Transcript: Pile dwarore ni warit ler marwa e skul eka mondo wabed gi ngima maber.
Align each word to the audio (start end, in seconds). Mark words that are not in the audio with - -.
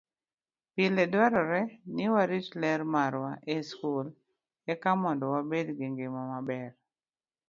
Pile 0.73 1.03
dwarore 1.11 1.61
ni 1.95 2.05
warit 2.13 2.47
ler 2.61 2.81
marwa 2.93 3.31
e 3.55 3.57
skul 3.69 4.07
eka 4.73 4.91
mondo 5.01 5.25
wabed 5.33 5.67
gi 5.77 5.87
ngima 5.93 6.21
maber. 6.31 6.71